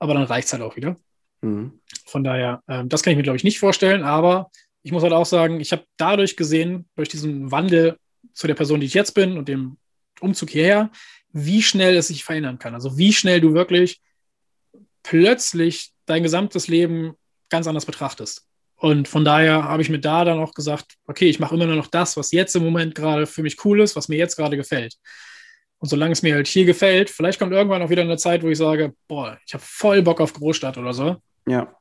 [0.00, 0.96] Aber dann reicht es halt auch wieder.
[1.40, 1.80] Mhm.
[2.06, 4.02] Von daher, äh, das kann ich mir, glaube ich, nicht vorstellen.
[4.02, 4.50] Aber
[4.82, 7.96] ich muss halt auch sagen, ich habe dadurch gesehen, durch diesen Wandel
[8.32, 9.76] zu der Person, die ich jetzt bin und dem
[10.20, 10.90] Umzug hierher,
[11.32, 12.74] wie schnell es sich verändern kann.
[12.74, 14.00] Also wie schnell du wirklich
[15.02, 17.14] plötzlich dein gesamtes Leben
[17.48, 18.46] ganz anders betrachtest.
[18.76, 21.76] Und von daher habe ich mir da dann auch gesagt, okay, ich mache immer nur
[21.76, 24.56] noch das, was jetzt im Moment gerade für mich cool ist, was mir jetzt gerade
[24.56, 24.96] gefällt.
[25.78, 28.48] Und solange es mir halt hier gefällt, vielleicht kommt irgendwann auch wieder eine Zeit, wo
[28.48, 31.16] ich sage, boah, ich habe voll Bock auf Großstadt oder so.
[31.46, 31.76] Ja.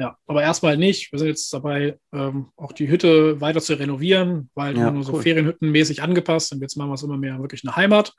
[0.00, 1.12] Ja, aber erstmal nicht.
[1.12, 5.12] Wir sind jetzt dabei, ähm, auch die Hütte weiter zu renovieren, weil ja, nur so
[5.12, 5.22] cool.
[5.22, 8.14] Ferienhüttenmäßig angepasst und jetzt machen wir es immer mehr wirklich eine Heimat.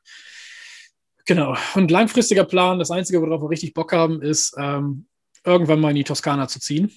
[1.26, 1.58] Genau.
[1.74, 5.08] Und langfristiger Plan, das Einzige, worauf wir richtig Bock haben, ist, ähm,
[5.44, 6.91] irgendwann mal in die Toskana zu ziehen.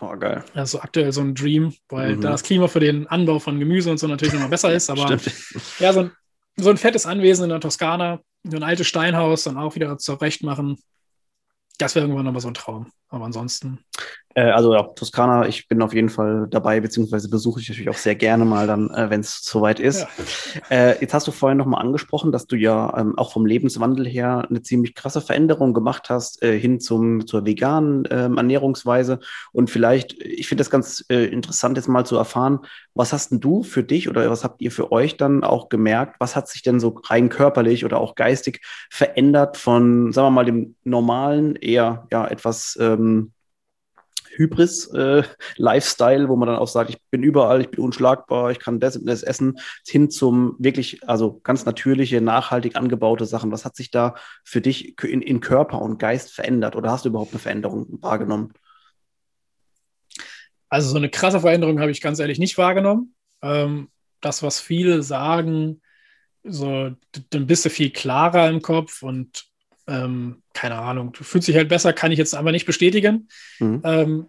[0.00, 0.42] Oh, geil.
[0.54, 2.22] Also aktuell so ein Dream, weil mhm.
[2.22, 4.88] da das Klima für den Anbau von Gemüse und so natürlich nochmal besser ist.
[4.90, 5.18] Aber
[5.80, 6.12] ja, so ein,
[6.56, 10.42] so ein fettes Anwesen in der Toskana, so ein altes Steinhaus dann auch wieder zurecht
[10.42, 10.78] machen.
[11.76, 12.90] Das wäre irgendwann nochmal so ein Traum.
[13.10, 13.80] Aber ansonsten.
[14.34, 17.96] Äh, also ja, Toskana, ich bin auf jeden Fall dabei, beziehungsweise besuche ich natürlich auch
[17.96, 20.06] sehr gerne mal dann, äh, wenn es soweit ist.
[20.70, 20.76] Ja.
[20.76, 24.46] Äh, jetzt hast du vorhin nochmal angesprochen, dass du ja ähm, auch vom Lebenswandel her
[24.48, 29.18] eine ziemlich krasse Veränderung gemacht hast äh, hin zum, zur veganen ähm, Ernährungsweise.
[29.52, 32.60] Und vielleicht, ich finde das ganz äh, interessant, jetzt mal zu erfahren,
[32.94, 36.16] was hast denn du für dich oder was habt ihr für euch dann auch gemerkt?
[36.20, 40.44] Was hat sich denn so rein körperlich oder auch geistig verändert von, sagen wir mal,
[40.44, 42.99] dem normalen, eher ja etwas ähm,
[44.36, 48.80] Hybris-Lifestyle, äh, wo man dann auch sagt, ich bin überall, ich bin unschlagbar, ich kann
[48.80, 53.52] das und das essen, hin zum wirklich, also ganz natürliche, nachhaltig angebaute Sachen.
[53.52, 57.10] Was hat sich da für dich in, in Körper und Geist verändert oder hast du
[57.10, 58.52] überhaupt eine Veränderung wahrgenommen?
[60.68, 63.14] Also so eine krasse Veränderung habe ich ganz ehrlich nicht wahrgenommen.
[63.42, 63.88] Ähm,
[64.20, 65.82] das, was viele sagen,
[66.44, 66.90] so,
[67.30, 69.49] dann bist du viel klarer im Kopf und
[69.90, 73.28] ähm, keine Ahnung, du fühlst dich halt besser, kann ich jetzt einfach nicht bestätigen.
[73.58, 73.82] Mhm.
[73.84, 74.26] Ähm,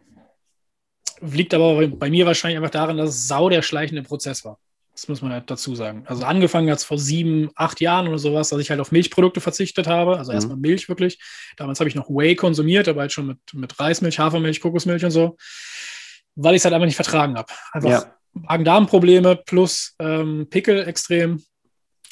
[1.21, 4.58] liegt aber bei mir wahrscheinlich einfach daran, dass es sau der schleichende Prozess war.
[4.93, 6.04] Das muss man halt dazu sagen.
[6.08, 9.39] Also angefangen hat es vor sieben, acht Jahren oder sowas, dass ich halt auf Milchprodukte
[9.39, 10.17] verzichtet habe.
[10.17, 10.36] Also mhm.
[10.36, 11.19] erstmal Milch wirklich.
[11.58, 15.12] Damals habe ich noch Whey konsumiert, aber halt schon mit, mit Reismilch, Hafermilch, Kokosmilch und
[15.12, 15.38] so,
[16.36, 17.54] weil ich es halt einfach nicht vertragen habe.
[17.71, 18.15] Einfach ja.
[18.34, 21.41] Magen-Darm-Probleme plus ähm, Pickel extrem.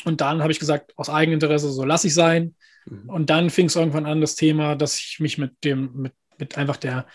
[0.05, 2.55] Und dann habe ich gesagt, aus Eigeninteresse, so lasse ich sein.
[2.85, 3.09] Mhm.
[3.09, 6.57] Und dann fing es irgendwann an, das Thema, dass ich mich mit dem, mit, mit
[6.57, 7.07] einfach der,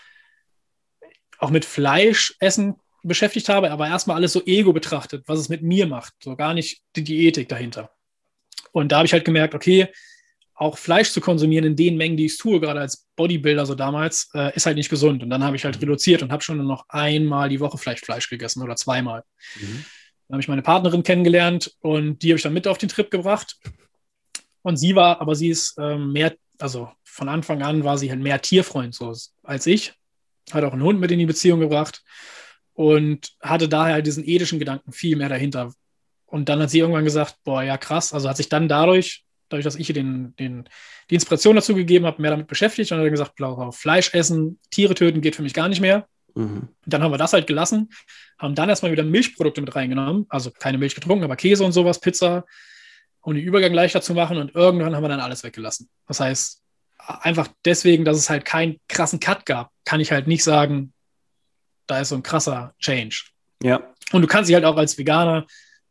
[1.39, 5.85] auch mit Fleischessen beschäftigt habe, aber erstmal alles so ego betrachtet, was es mit mir
[5.85, 7.91] macht, so gar nicht die Diätik dahinter.
[8.71, 9.87] Und da habe ich halt gemerkt, okay,
[10.55, 14.29] auch Fleisch zu konsumieren in den Mengen, die ich tue, gerade als Bodybuilder so damals,
[14.33, 15.21] äh, ist halt nicht gesund.
[15.21, 15.81] Und dann habe ich halt mhm.
[15.81, 19.23] reduziert und habe schon nur noch einmal die Woche vielleicht Fleisch gegessen oder zweimal.
[19.59, 19.85] Mhm.
[20.27, 23.11] Dann habe ich meine Partnerin kennengelernt und die habe ich dann mit auf den Trip
[23.11, 23.57] gebracht.
[24.65, 28.19] Und sie war, aber sie ist ähm, mehr, also von Anfang an war sie halt
[28.19, 29.93] mehr Tierfreund so als ich.
[30.51, 32.03] Hat auch einen Hund mit in die Beziehung gebracht
[32.73, 35.71] und hatte daher diesen ethischen Gedanken viel mehr dahinter.
[36.25, 39.65] Und dann hat sie irgendwann gesagt, boah, ja krass, also hat sich dann dadurch, dadurch,
[39.65, 40.67] dass ich ihr den, den,
[41.11, 44.95] die Inspiration dazu gegeben habe, mehr damit beschäftigt und hat dann gesagt, Fleisch essen, Tiere
[44.95, 46.07] töten geht für mich gar nicht mehr.
[46.33, 46.69] Mhm.
[46.87, 47.89] Dann haben wir das halt gelassen,
[48.39, 52.01] haben dann erstmal wieder Milchprodukte mit reingenommen, also keine Milch getrunken, aber Käse und sowas,
[52.01, 52.45] Pizza,
[53.25, 55.89] um den Übergang leichter zu machen und irgendwann haben wir dann alles weggelassen.
[56.07, 56.61] Das heißt,
[56.97, 60.93] einfach deswegen, dass es halt keinen krassen Cut gab, kann ich halt nicht sagen,
[61.87, 63.23] da ist so ein krasser Change.
[63.63, 63.81] Ja.
[64.11, 65.47] Und du kannst dich halt auch als Veganer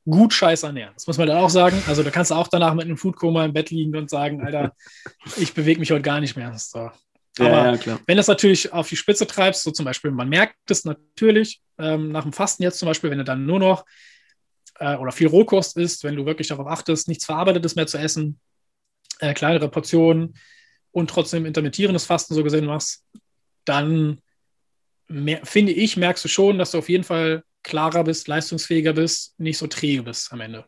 [0.09, 0.93] gut scheiß ernähren.
[0.95, 1.83] Das muss man dann auch sagen.
[1.89, 4.73] Also da kannst du auch danach mit einem Foodkoma im Bett liegen und sagen, Alter,
[5.37, 6.57] ich bewege mich heute gar nicht mehr.
[6.57, 6.91] So.
[7.41, 10.55] Aber ja, ja, wenn das natürlich auf die Spitze treibst, so zum Beispiel, man merkt
[10.71, 13.85] es natürlich ähm, nach dem Fasten jetzt zum Beispiel, wenn du dann nur noch
[14.79, 18.41] äh, oder viel Rohkost isst, wenn du wirklich darauf achtest, nichts Verarbeitetes mehr zu essen,
[19.21, 20.37] äh, kleinere Portionen
[20.93, 23.05] und trotzdem intermittierendes Fasten so gesehen machst,
[23.65, 24.21] dann
[25.09, 29.39] mehr, finde ich, merkst du schon, dass du auf jeden Fall klarer bist, leistungsfähiger bist,
[29.39, 30.67] nicht so träge bist am Ende.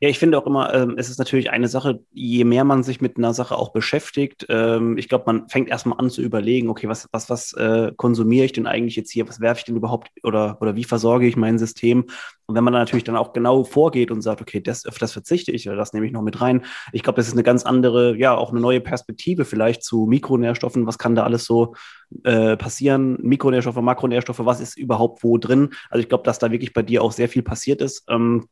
[0.00, 3.00] Ja, ich finde auch immer, ähm, es ist natürlich eine Sache, je mehr man sich
[3.00, 6.88] mit einer Sache auch beschäftigt, ähm, ich glaube, man fängt erstmal an zu überlegen, okay,
[6.88, 10.10] was, was, was äh, konsumiere ich denn eigentlich jetzt hier, was werfe ich denn überhaupt
[10.22, 12.04] oder, oder wie versorge ich mein System?
[12.46, 15.12] Und wenn man dann natürlich dann auch genau vorgeht und sagt, okay, das, auf das
[15.12, 17.64] verzichte ich oder das nehme ich noch mit rein, ich glaube, das ist eine ganz
[17.64, 21.74] andere, ja, auch eine neue Perspektive vielleicht zu Mikronährstoffen, was kann da alles so
[22.22, 25.70] äh, passieren, Mikronährstoffe, Makronährstoffe, was ist überhaupt wo drin?
[25.90, 28.04] Also ich glaube, dass da wirklich bei dir auch sehr viel passiert ist.
[28.08, 28.46] Ähm,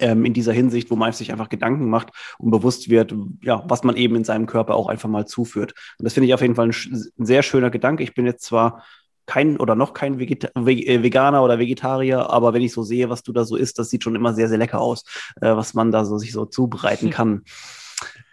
[0.00, 3.96] in dieser Hinsicht, wo man sich einfach Gedanken macht und bewusst wird, ja, was man
[3.96, 5.74] eben in seinem Körper auch einfach mal zuführt.
[5.98, 8.02] Und das finde ich auf jeden Fall ein, ein, sehr schöner Gedanke.
[8.02, 8.84] Ich bin jetzt zwar
[9.26, 13.22] kein oder noch kein Vegeta äh, Veganer oder Vegetarier, aber wenn ich so sehe, was
[13.22, 15.04] du da so isst, das sieht schon immer sehr, sehr lecker aus,
[15.40, 17.42] äh, was man da so sich so zubereiten kann.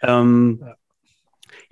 [0.02, 0.74] Ähm, ja.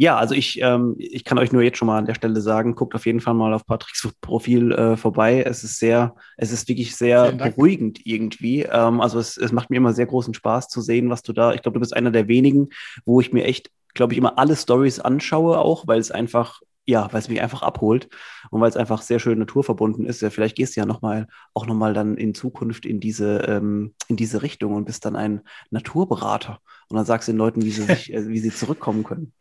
[0.01, 2.77] Ja, also ich, ähm, ich kann euch nur jetzt schon mal an der Stelle sagen,
[2.77, 5.43] guckt auf jeden Fall mal auf Patricks Profil äh, vorbei.
[5.43, 8.63] Es ist sehr, es ist wirklich sehr beruhigend irgendwie.
[8.63, 11.53] Ähm, also es, es macht mir immer sehr großen Spaß zu sehen, was du da,
[11.53, 12.69] ich glaube, du bist einer der wenigen,
[13.05, 17.13] wo ich mir echt, glaube ich, immer alle Stories anschaue auch, weil es einfach ja,
[17.13, 18.09] weil es mich einfach abholt
[18.51, 20.23] und weil es einfach sehr schön naturverbunden ist.
[20.23, 23.95] Ja, vielleicht gehst du ja noch mal, auch nochmal dann in Zukunft in diese, ähm,
[24.07, 26.61] in diese Richtung und bist dann ein Naturberater.
[26.89, 29.35] Und dann sagst du den Leuten, wie sie, sich, äh, wie sie zurückkommen können.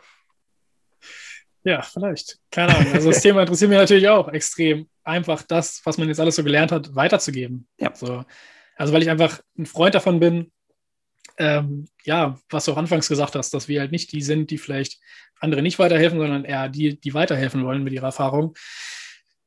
[1.68, 2.40] Ja, vielleicht.
[2.50, 2.94] Keine Ahnung.
[2.94, 4.88] Also das Thema interessiert mich natürlich auch extrem.
[5.04, 7.68] Einfach das, was man jetzt alles so gelernt hat, weiterzugeben.
[7.78, 7.94] Ja.
[7.94, 8.24] So.
[8.78, 10.50] Also weil ich einfach ein Freund davon bin,
[11.38, 14.58] ähm, ja, was du auch anfangs gesagt hast, dass wir halt nicht die sind, die
[14.58, 14.98] vielleicht
[15.42, 18.56] andere nicht weiterhelfen, sondern eher die, die weiterhelfen wollen mit ihrer Erfahrung.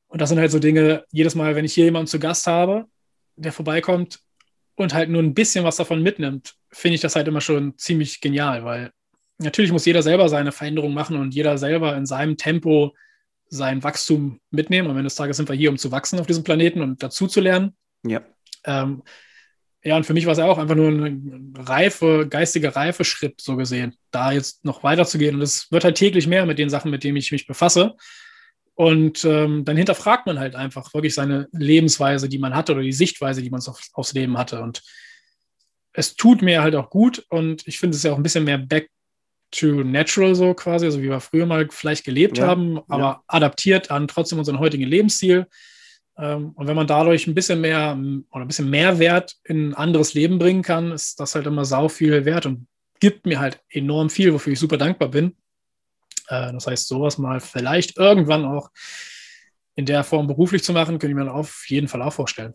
[0.08, 2.84] Und das sind halt so Dinge, jedes Mal, wenn ich hier jemanden zu Gast habe,
[3.36, 4.20] der vorbeikommt
[4.74, 8.20] und halt nur ein bisschen was davon mitnimmt, finde ich das halt immer schon ziemlich
[8.20, 8.92] genial, weil
[9.40, 12.94] natürlich muss jeder selber seine Veränderung machen und jeder selber in seinem Tempo
[13.48, 14.88] sein Wachstum mitnehmen.
[14.88, 17.26] Am Ende des Tages sind wir hier, um zu wachsen auf diesem Planeten und dazu
[17.26, 17.74] zu lernen.
[18.04, 18.22] Ja.
[18.64, 19.02] Ähm,
[19.82, 23.56] ja, und für mich war es ja auch einfach nur ein reife, geistiger Reifeschritt, so
[23.56, 25.36] gesehen, da jetzt noch weiterzugehen.
[25.36, 27.96] Und es wird halt täglich mehr mit den Sachen, mit denen ich mich befasse.
[28.74, 32.92] Und ähm, dann hinterfragt man halt einfach wirklich seine Lebensweise, die man hatte oder die
[32.92, 34.60] Sichtweise, die man auf, aufs Leben hatte.
[34.60, 34.82] Und
[35.92, 38.58] es tut mir halt auch gut und ich finde es ja auch ein bisschen mehr
[38.58, 38.90] back
[39.50, 43.22] to natural so quasi, also wie wir früher mal vielleicht gelebt ja, haben, aber ja.
[43.26, 45.46] adaptiert an trotzdem unseren heutigen Lebensstil.
[46.18, 47.98] Ähm, und wenn man dadurch ein bisschen mehr
[48.30, 51.64] oder ein bisschen mehr Wert in ein anderes Leben bringen kann, ist das halt immer
[51.64, 52.66] sau viel wert und
[53.00, 55.36] gibt mir halt enorm viel, wofür ich super dankbar bin.
[56.28, 58.70] Äh, das heißt, sowas mal vielleicht irgendwann auch
[59.74, 62.52] in der Form beruflich zu machen, könnte ich mir auf jeden Fall auch vorstellen.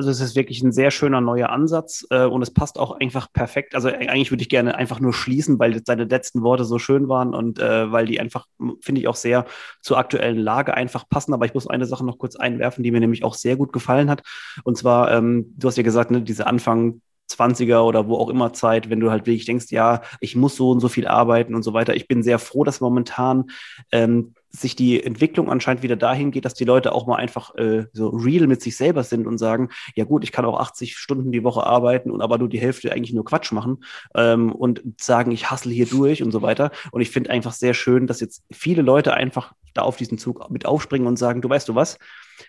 [0.00, 3.30] Also es ist wirklich ein sehr schöner neuer Ansatz äh, und es passt auch einfach
[3.34, 3.74] perfekt.
[3.74, 7.10] Also äh, eigentlich würde ich gerne einfach nur schließen, weil seine letzten Worte so schön
[7.10, 8.46] waren und äh, weil die einfach,
[8.80, 9.44] finde ich, auch sehr
[9.82, 11.34] zur aktuellen Lage einfach passen.
[11.34, 14.08] Aber ich muss eine Sache noch kurz einwerfen, die mir nämlich auch sehr gut gefallen
[14.08, 14.22] hat.
[14.64, 18.54] Und zwar, ähm, du hast ja gesagt, ne, diese Anfang 20er oder wo auch immer
[18.54, 21.62] Zeit, wenn du halt wirklich denkst, ja, ich muss so und so viel arbeiten und
[21.62, 21.94] so weiter.
[21.94, 23.50] Ich bin sehr froh, dass momentan
[23.92, 27.86] ähm, sich die Entwicklung anscheinend wieder dahin geht, dass die Leute auch mal einfach äh,
[27.92, 31.32] so real mit sich selber sind und sagen, ja gut, ich kann auch 80 Stunden
[31.32, 33.84] die Woche arbeiten und aber nur die Hälfte eigentlich nur Quatsch machen
[34.14, 36.72] ähm, und sagen, ich hassle hier durch und so weiter.
[36.90, 40.50] Und ich finde einfach sehr schön, dass jetzt viele Leute einfach da auf diesen Zug
[40.50, 41.98] mit aufspringen und sagen, du weißt du was,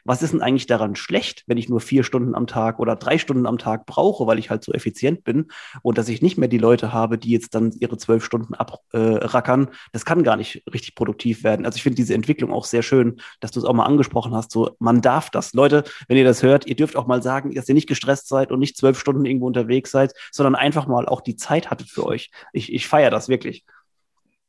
[0.06, 3.17] was ist denn eigentlich daran schlecht, wenn ich nur vier Stunden am Tag oder drei
[3.17, 5.47] Stunden am Tag brauche, weil ich halt so effizient bin
[5.82, 9.67] und dass ich nicht mehr die Leute habe, die jetzt dann ihre zwölf Stunden abrackern,
[9.67, 11.65] äh, das kann gar nicht richtig produktiv werden.
[11.65, 14.51] Also ich finde diese Entwicklung auch sehr schön, dass du es auch mal angesprochen hast,
[14.51, 15.54] so man darf das.
[15.54, 18.51] Leute, wenn ihr das hört, ihr dürft auch mal sagen, dass ihr nicht gestresst seid
[18.51, 22.06] und nicht zwölf Stunden irgendwo unterwegs seid, sondern einfach mal auch die Zeit hattet für
[22.06, 22.32] euch.
[22.54, 23.65] Ich, ich feiere das wirklich.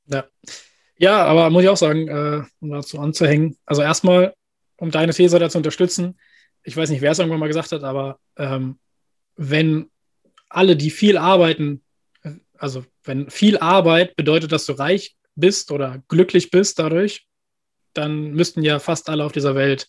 [0.06, 0.24] Ja.
[0.98, 4.34] Ja, aber muss ich auch sagen, äh, um dazu anzuhängen, also erstmal,
[4.82, 6.18] um deine These da zu unterstützen,
[6.64, 8.80] ich weiß nicht, wer es irgendwann mal gesagt hat, aber ähm,
[9.36, 9.90] wenn
[10.48, 11.82] alle, die viel arbeiten,
[12.58, 17.26] also wenn viel Arbeit bedeutet, dass du reich bist oder glücklich bist dadurch,
[17.94, 19.88] dann müssten ja fast alle auf dieser Welt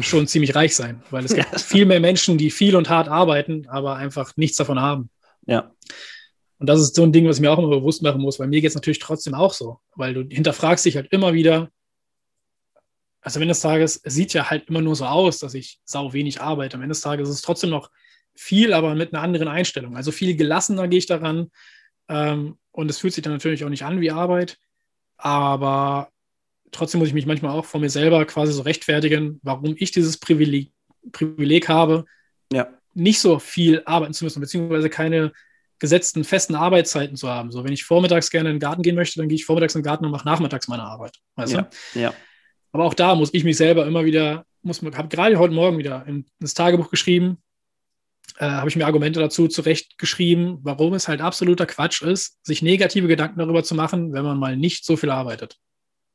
[0.00, 1.58] schon ziemlich reich sein, weil es gibt ja.
[1.58, 5.10] viel mehr Menschen, die viel und hart arbeiten, aber einfach nichts davon haben.
[5.46, 5.72] Ja.
[6.58, 8.48] Und das ist so ein Ding, was ich mir auch immer bewusst machen muss, weil
[8.48, 11.70] mir geht es natürlich trotzdem auch so, weil du hinterfragst dich halt immer wieder.
[13.26, 15.80] Also am Ende des Tages, es sieht ja halt immer nur so aus, dass ich
[15.84, 16.76] sau wenig arbeite.
[16.76, 17.90] Am Ende des Tages ist es trotzdem noch
[18.36, 19.96] viel, aber mit einer anderen Einstellung.
[19.96, 21.50] Also viel gelassener gehe ich daran.
[22.08, 24.58] Ähm, und es fühlt sich dann natürlich auch nicht an wie Arbeit.
[25.16, 26.12] Aber
[26.70, 30.18] trotzdem muss ich mich manchmal auch vor mir selber quasi so rechtfertigen, warum ich dieses
[30.18, 30.70] Privileg,
[31.10, 32.04] Privileg habe,
[32.52, 32.68] ja.
[32.94, 35.32] nicht so viel arbeiten zu müssen, beziehungsweise keine
[35.80, 37.50] gesetzten, festen Arbeitszeiten zu haben.
[37.50, 39.80] So, wenn ich vormittags gerne in den Garten gehen möchte, dann gehe ich vormittags in
[39.80, 41.18] den Garten und mache nachmittags meine Arbeit.
[41.34, 41.98] Weißt ja, du?
[41.98, 42.14] ja.
[42.76, 46.04] Aber auch da muss ich mich selber immer wieder, muss habe gerade heute Morgen wieder
[46.06, 47.38] in das Tagebuch geschrieben,
[48.36, 53.08] äh, habe ich mir Argumente dazu zurechtgeschrieben, warum es halt absoluter Quatsch ist, sich negative
[53.08, 55.56] Gedanken darüber zu machen, wenn man mal nicht so viel arbeitet.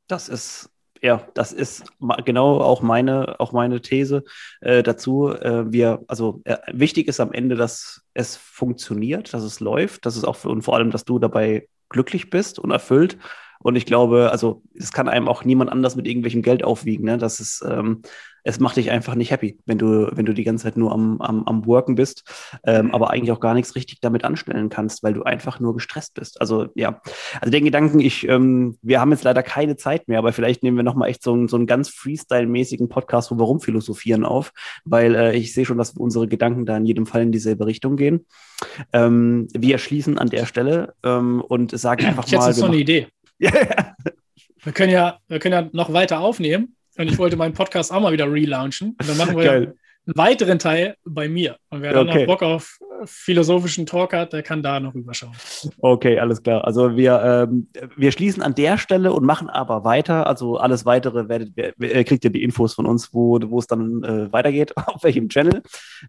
[0.06, 0.70] Das ist
[1.02, 1.86] ja, das ist
[2.24, 4.22] genau auch meine, auch meine These
[4.60, 5.30] äh, dazu.
[5.30, 10.14] Äh, wir, also äh, wichtig ist am Ende, dass es funktioniert, dass es läuft, dass
[10.14, 13.18] es auch und vor allem, dass du dabei glücklich bist und erfüllt.
[13.62, 17.04] Und ich glaube, also es kann einem auch niemand anders mit irgendwelchem Geld aufwiegen.
[17.04, 17.18] Ne?
[17.18, 18.02] Das ist, ähm,
[18.44, 21.20] es macht dich einfach nicht happy, wenn du, wenn du die ganze Zeit nur am,
[21.20, 22.24] am, am Worken bist,
[22.64, 22.94] ähm, mhm.
[22.94, 26.40] aber eigentlich auch gar nichts richtig damit anstellen kannst, weil du einfach nur gestresst bist.
[26.40, 27.00] Also ja,
[27.40, 30.76] also den Gedanken, ich, ähm, wir haben jetzt leider keine Zeit mehr, aber vielleicht nehmen
[30.76, 34.52] wir nochmal echt so, einen, so einen ganz Freestyle-mäßigen Podcast, wo wir rumphilosophieren auf,
[34.84, 37.96] weil äh, ich sehe schon, dass unsere Gedanken da in jedem Fall in dieselbe Richtung
[37.96, 38.26] gehen.
[38.92, 42.46] Ähm, wir schließen an der Stelle ähm, und sagen einfach ich mal.
[42.46, 43.08] Jetzt ist so eine Idee.
[43.50, 48.00] Wir können ja, wir können ja noch weiter aufnehmen und ich wollte meinen Podcast auch
[48.00, 48.96] mal wieder relaunchen.
[49.00, 49.74] Und dann machen wir Geil.
[50.06, 51.56] einen weiteren Teil bei mir.
[51.70, 52.06] Und wer okay.
[52.06, 55.32] dann noch Bock auf philosophischen Talk hat, der kann da noch rüberschauen.
[55.78, 56.64] Okay, alles klar.
[56.64, 60.26] Also wir, ähm, wir schließen an der Stelle und machen aber weiter.
[60.26, 61.54] Also alles weitere werdet,
[62.06, 65.62] kriegt ihr die Infos von uns, wo, wo es dann äh, weitergeht, auf welchem Channel.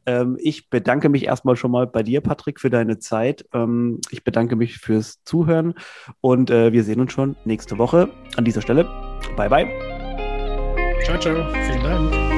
[0.05, 3.45] Ähm, ich bedanke mich erstmal schon mal bei dir, Patrick, für deine Zeit.
[3.53, 5.73] Ähm, ich bedanke mich fürs Zuhören
[6.21, 8.85] und äh, wir sehen uns schon nächste Woche an dieser Stelle.
[9.35, 9.67] Bye, bye.
[11.03, 11.35] Ciao, ciao.
[11.51, 12.32] Vielen Dank.